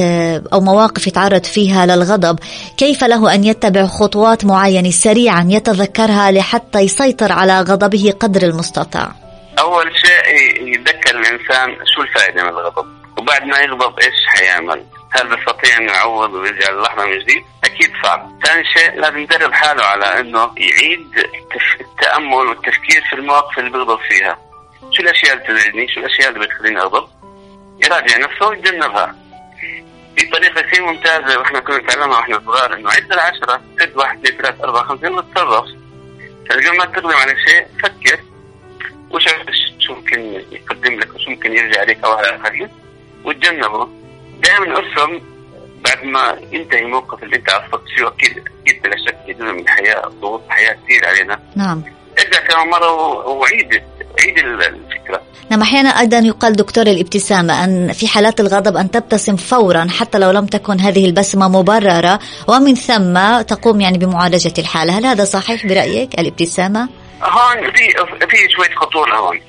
أو 0.53 0.61
مواقف 0.61 1.07
يتعرض 1.07 1.45
فيها 1.45 1.87
للغضب 1.87 2.39
كيف 2.77 3.05
له 3.05 3.35
أن 3.35 3.45
يتبع 3.45 3.87
خطوات 3.87 4.45
معينة 4.45 4.91
سريعا 4.91 5.47
يتذكرها 5.51 6.31
لحتى 6.31 6.79
يسيطر 6.79 7.33
على 7.33 7.61
غضبه 7.61 8.15
قدر 8.21 8.43
المستطاع 8.43 9.13
أول 9.59 9.93
شيء 9.97 10.69
يتذكر 10.75 11.11
الإنسان 11.11 11.77
شو 11.95 12.03
الفائدة 12.03 12.43
من 12.43 12.49
الغضب 12.49 12.87
وبعد 13.19 13.43
ما 13.43 13.59
يغضب 13.59 13.99
إيش 13.99 14.27
حيعمل 14.27 14.85
هل 15.11 15.37
بيستطيع 15.37 15.79
إنه 15.79 15.93
يعوض 15.93 16.33
ويرجع 16.33 16.71
للحظه 16.71 17.07
من 17.07 17.19
جديد؟ 17.19 17.45
أكيد 17.65 17.91
صعب. 18.03 18.31
ثاني 18.45 18.65
شيء 18.77 19.01
لازم 19.01 19.19
يدرب 19.19 19.53
حاله 19.53 19.85
على 19.85 20.21
إنه 20.21 20.39
يعيد 20.39 21.29
التأمل 21.81 22.35
والتفكير 22.35 23.05
في 23.11 23.17
المواقف 23.17 23.59
اللي 23.59 23.71
بيغضب 23.71 23.99
فيها. 24.09 24.39
شو 24.97 25.03
الأشياء 25.03 25.33
اللي 25.33 25.45
تزعجني؟ 25.45 25.89
شو 25.89 26.01
الأشياء 26.01 26.29
اللي 26.29 26.47
بتخليني 26.47 26.81
اغضب 26.81 27.09
يراجع 27.85 28.19
نفسه 28.19 28.49
ويتجنبها 28.49 29.15
في 30.17 30.27
طريقة 30.27 30.61
كثير 30.61 30.87
ممتازة 30.87 31.39
وإحنا 31.39 31.61
كنا 31.61 31.79
نتعلمها 31.79 32.19
وإحنا 32.19 32.43
صغار 32.47 32.75
إنه 32.75 32.91
عد 32.91 33.13
العشرة 33.13 33.61
عد 33.81 33.93
واحد 33.97 34.27
اثنين 34.27 34.43
ثلاث 34.43 34.61
أربع 34.61 34.83
خمس 34.83 35.03
يلا 35.03 35.21
تصرف. 35.35 35.65
قبل 36.51 36.79
ما 36.79 36.85
تقدم 36.85 37.09
على 37.09 37.35
شيء 37.49 37.67
فكر. 37.83 38.21
وش 39.11 39.25
شو 39.79 39.95
ممكن 39.95 40.21
يقدم 40.53 41.01
لك؟ 41.01 41.15
وشو 41.15 41.31
ممكن 41.31 41.53
يرجع 41.53 41.81
عليك 41.81 42.05
أو 42.05 42.13
على 42.13 42.29
الآخرين؟ 42.29 42.69
وتجنبه. 43.25 43.89
دائما 44.39 44.79
ارسم 44.79 45.21
بعد 45.85 46.05
ما 46.05 46.39
ينتهي 46.53 46.79
الموقف 46.79 47.23
اللي 47.23 47.37
أنت 47.37 47.51
عصبت 47.51 47.89
فيه 47.97 48.09
أكيد 48.09 48.45
أكيد 48.63 48.83
بلا 48.83 48.97
شك 48.97 49.17
جزء 49.29 49.45
من 49.45 49.61
الحياة 49.61 50.01
ضغوط 50.01 50.45
الحياة 50.47 50.77
كثير 50.85 51.07
علينا. 51.07 51.41
نعم. 51.57 51.83
ارجع 52.19 52.47
كمان 52.49 52.69
مرة 52.69 52.93
وعيد 53.29 53.83
عيد 54.21 54.39
الفكرة. 54.39 55.23
نعم 55.51 55.63
أحيانا 55.63 55.89
أيضا 55.89 56.19
يقال 56.19 56.53
دكتور 56.53 56.87
الابتسامة 56.87 57.65
أن 57.65 57.93
في 57.93 58.09
حالات 58.09 58.41
الغضب 58.41 58.77
أن 58.77 58.91
تبتسم 58.91 59.37
فورا 59.37 59.87
حتى 60.01 60.19
لو 60.19 60.31
لم 60.31 60.47
تكن 60.47 60.81
هذه 60.81 61.07
البسمة 61.07 61.49
مبررة 61.49 62.19
ومن 62.49 62.75
ثم 62.75 63.41
تقوم 63.43 63.81
يعني 63.81 63.99
بمعالجة 63.99 64.53
الحالة، 64.59 64.99
هل 64.99 65.07
هذا 65.07 65.25
صحيح 65.25 65.67
برأيك 65.67 66.21
الابتسامة؟ 66.21 66.89
هون 67.23 67.73
في 67.73 67.93
في 68.29 68.49
شوية 68.57 68.75
خطورة 68.75 69.17
هون. 69.17 69.41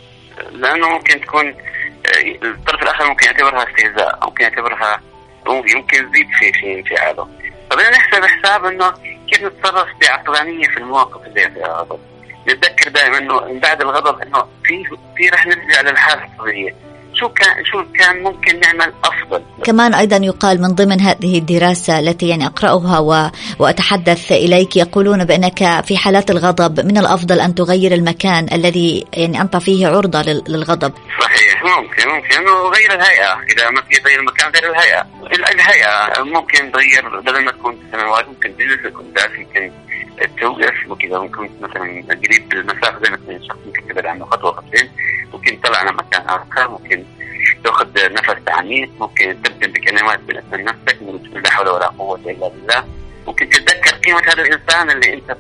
لأنه 0.52 0.90
ممكن 0.90 1.22
تكون 1.22 1.48
آه، 1.48 2.46
الطرف 2.46 2.84
الآخر 2.84 3.10
ممكن 3.10 3.26
يعتبرها 3.26 3.66
استهزاء 3.70 4.20
ممكن 4.24 4.44
يعتبرها 4.44 5.02
ممكن 5.48 5.98
يزيد 5.98 6.28
في 6.40 6.54
في 6.54 6.80
انفعاله. 6.80 7.28
فبدنا 7.72 7.90
نحسب 7.90 8.26
حساب 8.26 8.66
إنه 8.66 8.94
كيف 9.32 9.44
نتصرف 9.44 9.88
بعقلانية 10.02 10.68
في 10.68 10.78
المواقف 10.78 11.28
اللي 11.28 11.50
فيها 11.50 11.68
غضب؟ 11.68 12.00
نتذكر 12.48 12.90
دائما 12.90 13.18
إنه 13.18 13.60
بعد 13.60 13.82
الغضب 13.82 14.22
إنه 14.22 14.46
في 14.64 14.84
في 15.18 15.30
رح 15.30 15.48
نرجع 15.48 15.82
للحالة 15.82 16.24
الطبيعيه 16.24 16.76
شو 17.16 17.30
كان 17.30 17.66
شو 17.66 17.84
كان 18.00 18.24
ممكن 18.24 18.60
نعمل 18.60 18.94
أفضل؟ 19.04 19.44
كمان 19.64 19.94
أيضا 19.94 20.18
يقال 20.18 20.62
من 20.62 20.68
ضمن 20.68 21.02
هذه 21.02 21.38
الدراسة 21.38 22.00
التي 22.00 22.28
يعني 22.28 22.46
أقرأها 22.46 23.00
و... 23.00 23.32
وأتحدث 23.60 24.32
إليك 24.32 24.78
يقولون 24.78 25.26
بأنك 25.26 25.86
في 25.86 25.98
حالات 25.98 26.32
الغضب 26.32 26.86
من 26.86 26.98
الأفضل 26.98 27.40
أن 27.40 27.56
تغير 27.56 27.94
المكان 27.94 28.48
الذي 28.54 29.06
يعني 29.14 29.42
أنت 29.42 29.58
فيه 29.58 29.88
عرضة 29.88 30.22
للغضب. 30.48 30.94
صحيح 31.22 31.64
ممكن 31.64 32.08
ممكن. 32.08 32.38
إنه 32.38 32.52
غير 32.52 32.94
الهيئة. 32.94 33.40
إذا 33.54 33.70
ما 33.70 33.82
في 33.82 34.02
غير 34.06 34.20
المكان 34.20 34.52
غير 34.52 34.72
الهيئة. 34.72 35.06
الهيئة 35.32 36.24
ممكن 36.24 36.72
تغير 36.72 37.20
بدل 37.20 37.46
ما 37.46 37.52
تكون 37.52 37.78
سنوات 37.92 38.28
ممكن 38.28 38.54
تجلس 38.58 38.94
ممكن 39.38 39.72
توقف 40.40 40.88
ممكن 40.88 41.08
اذا 41.08 41.28
كنت 41.28 41.52
مثلا 41.62 42.04
قريب 42.10 42.50
بالمسافه 42.50 43.00
بينك 43.00 43.20
وبين 43.24 43.38
الشخص 43.38 43.58
ممكن 43.66 43.88
تبعد 43.88 44.06
عنه 44.06 44.26
خطوة 44.26 44.52
خطوتين 44.52 44.90
ممكن 45.34 45.62
تطلع 45.62 45.78
على 45.78 45.92
مكان 45.92 46.22
آخر 46.22 46.70
ممكن 46.70 47.04
تأخذ 47.64 48.14
نفس 48.14 48.36
عميق 48.48 48.90
ممكن 49.00 49.38
تبدأ 49.44 49.68
بكلمات 49.68 50.20
باسم 50.20 50.62
نفسك 50.62 51.02
من 51.02 51.42
لا 51.42 51.50
حول 51.50 51.68
ولا 51.68 51.88
قوة 51.88 52.20
إلا 52.26 52.48
بالله. 52.48 52.86
ممكن 53.28 53.50
تتذكر 53.50 53.96
قيمة 53.96 54.20
هذا 54.20 54.42
الإنسان 54.42 54.92
اللي 54.92 55.14
أنت 55.14 55.38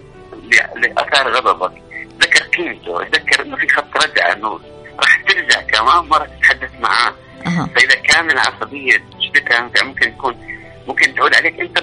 اللي 0.75 0.93
أثار 0.97 1.31
غضبك. 1.31 1.81
تذكر 2.19 2.43
قيمته 2.43 3.03
تذكر 3.03 3.45
إنه 3.45 3.57
في 3.57 3.67
خط 3.67 4.03
رجعه 4.03 4.33
انه 4.33 4.59
راح 4.99 5.21
ترجع 5.21 5.61
كمان 5.61 6.05
مرة 6.09 6.25
تتحدث 6.25 6.69
معاه. 6.79 7.13
أه. 7.45 7.69
فإذا 7.75 7.95
كان 7.95 8.31
العصبية 8.31 9.03
تشبكها 9.19 9.83
ممكن 9.83 10.17
تكون 10.17 10.35
ممكن 10.87 11.15
تعود 11.15 11.35
عليك 11.35 11.59
أنت 11.59 11.79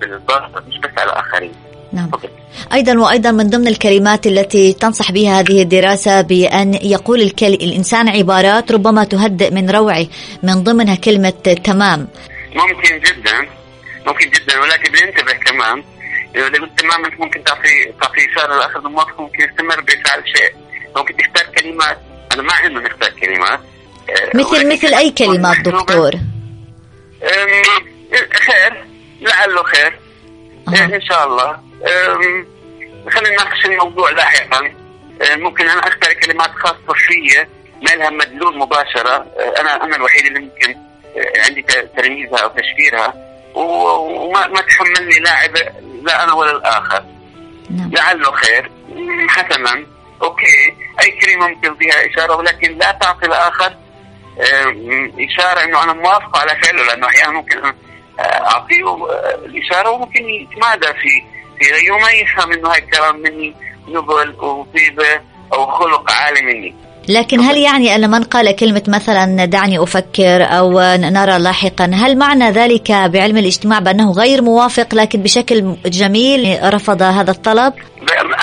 بالضغط 0.00 0.66
مش 0.66 0.78
بس 0.78 0.90
على 0.98 1.12
الآخرين. 1.12 1.54
نعم. 1.92 2.10
أيضا 2.72 2.98
وأيضا 2.98 3.30
من 3.30 3.50
ضمن 3.50 3.68
الكلمات 3.68 4.26
التي 4.26 4.72
تنصح 4.72 5.12
بها 5.12 5.40
هذه 5.40 5.62
الدراسة 5.62 6.20
بأن 6.20 6.74
يقول 6.74 7.20
الكل... 7.20 7.46
الإنسان 7.46 8.08
عبارات 8.08 8.72
ربما 8.72 9.04
تهدئ 9.04 9.50
من 9.50 9.70
روعه 9.70 10.06
من 10.42 10.64
ضمنها 10.64 10.94
كلمة 10.94 11.30
تمام. 11.64 12.08
ممكن 12.54 12.98
جدا 12.98 13.48
ممكن 14.06 14.30
جدا 14.30 14.60
ولكن 14.60 14.92
بننتبه 14.92 15.32
كمان 15.32 15.82
إذا 16.36 16.46
قلت 16.46 16.80
تمام 16.80 17.04
أنت 17.04 17.20
ممكن 17.20 17.44
تعطي 17.44 17.92
تعطي 18.00 18.20
إشارة 18.32 18.56
لآخر 18.56 18.78
الموقف 18.78 19.20
ممكن 19.20 19.44
يستمر 19.44 19.80
بفعل 19.80 20.22
شيء. 20.36 20.54
ممكن 20.96 21.16
تختار 21.16 21.54
كلمات. 21.54 21.98
أنا 22.32 22.42
ما 22.42 22.52
إنه 22.66 22.80
نختار 22.80 23.10
كلمات. 23.10 23.60
آه، 24.10 24.36
مثل 24.36 24.72
مثل 24.72 24.94
أي 24.94 25.10
كلمات 25.10 25.56
دكتور؟ 25.60 26.10
خير. 28.46 28.84
لعله 29.20 29.62
خير. 29.62 29.98
أه. 30.68 30.96
إن 30.96 31.02
شاء 31.02 31.26
الله. 31.26 31.56
خلينا 33.10 33.30
نناقش 33.30 33.66
الموضوع 33.66 34.10
لاحقا. 34.10 34.72
ممكن 35.36 35.68
أنا 35.68 35.88
اختار 35.88 36.12
كلمات 36.12 36.50
خاصة 36.50 36.94
فيا 36.96 37.48
ما 37.82 37.90
لها 37.90 38.10
مدلول 38.10 38.58
مباشرة. 38.58 39.26
أنا 39.60 39.84
أنا 39.84 39.96
الوحيد 39.96 40.26
اللي 40.26 40.40
ممكن 40.40 40.76
عندي 41.46 41.62
ترميزها 41.96 42.38
أو 42.38 42.48
تشفيرها. 42.48 43.14
وما 43.54 44.46
ما 44.46 44.60
تحملني 44.60 45.18
لاعب 45.18 45.56
لا 46.02 46.24
أنا 46.24 46.32
ولا 46.32 46.50
الآخر. 46.50 47.04
نعم. 47.70 47.90
لعله 47.90 48.32
خير. 48.32 48.70
حسنا. 49.28 49.86
أوكي. 50.22 50.74
أي 51.00 51.10
كلمة 51.10 51.48
ممكن 51.48 51.74
فيها 51.74 52.06
إشارة؟ 52.10 52.36
ولكن 52.36 52.78
لا 52.78 52.92
تعطي 52.92 53.26
الآخر 53.26 53.76
إشارة 55.30 55.64
إنه 55.64 55.82
أنا 55.82 55.92
موافق 55.92 56.38
على 56.38 56.56
فعله 56.62 56.82
لأنه 56.82 57.06
أحيانا 57.06 57.32
ممكن 57.32 57.74
أعطيه 58.20 59.06
الإشارة 59.44 59.90
وممكن 59.90 60.28
يتمادى 60.28 60.86
في 60.86 61.22
في 61.58 61.90
ما 61.90 62.10
يفهم 62.10 62.52
إنه 62.52 62.68
هاي 62.68 62.78
الكلام 62.78 63.16
مني 63.16 63.54
نبل 63.88 64.34
وطيبه 64.40 65.20
أو 65.52 65.66
خلق 65.66 66.10
عالي 66.10 66.42
مني. 66.42 66.74
لكن 67.08 67.40
هل 67.40 67.56
يعني 67.56 67.94
أن 67.94 68.10
من 68.10 68.22
قال 68.22 68.56
كلمة 68.56 68.82
مثلا 68.88 69.44
دعني 69.44 69.82
أفكر 69.82 70.44
أو 70.44 70.80
نرى 70.96 71.38
لاحقا 71.38 71.90
هل 71.94 72.18
معنى 72.18 72.50
ذلك 72.50 72.92
بعلم 72.92 73.36
الاجتماع 73.36 73.78
بأنه 73.78 74.12
غير 74.12 74.42
موافق 74.42 74.94
لكن 74.94 75.22
بشكل 75.22 75.76
جميل 75.86 76.58
رفض 76.74 77.02
هذا 77.02 77.30
الطلب؟ 77.30 77.74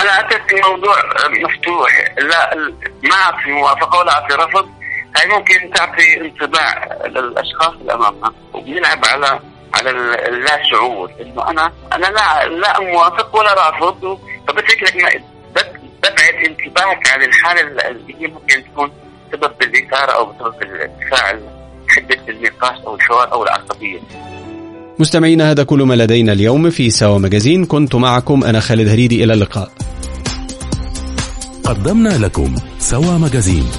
أنا 0.01 0.11
أعتقد 0.11 0.51
الموضوع 0.53 0.95
مفتوح. 1.29 1.91
لا 2.17 2.55
ما 3.03 3.15
أعطي 3.15 3.51
موافقة 3.51 3.99
ولا 3.99 4.11
أعطي 4.11 4.35
رفض. 4.35 4.69
هاي 5.17 5.27
ممكن 5.27 5.71
تعطي 5.75 6.21
انطباع 6.21 6.89
للأشخاص 7.05 7.73
اللي 7.81 7.93
أمامها 7.93 8.33
وبنلعب 8.53 9.05
على 9.05 9.39
على 9.73 9.89
اللا 10.29 10.63
شعور. 10.71 11.11
إنه 11.21 11.49
أنا 11.49 11.71
أنا 11.93 12.05
لا 12.05 12.47
لا 12.47 12.79
موافق 12.79 13.35
ولا 13.35 13.53
رافض. 13.53 14.19
فبترك 14.47 14.83
لك 14.83 15.23
ببعد 16.03 16.35
انتباهك 16.47 17.07
عن 17.13 17.23
الحالة 17.23 17.61
اللي 17.61 18.15
هي 18.19 18.27
ممكن 18.27 18.63
تكون 18.63 18.91
سبب 19.31 19.51
بالإثارة 19.59 20.11
أو 20.11 20.25
بسبب 20.25 20.61
الدفاع 20.61 21.39
حدة 21.87 22.19
النقاش 22.29 22.77
أو 22.87 22.95
الحوار 22.95 23.31
أو 23.31 23.43
العصبية. 23.43 23.99
مستمعينا 24.99 25.51
هذا 25.51 25.63
كل 25.63 25.83
ما 25.83 25.93
لدينا 25.93 26.33
اليوم 26.33 26.69
في 26.69 26.89
سوا 26.89 27.17
مجازين 27.19 27.65
كنت 27.65 27.95
معكم 27.95 28.43
أنا 28.43 28.59
خالد 28.59 28.87
هريدي. 28.87 29.23
إلى 29.23 29.33
اللقاء. 29.33 29.69
قدمنا 31.65 32.09
لكم 32.09 32.55
سوا 32.79 33.17
مجازين 33.17 33.71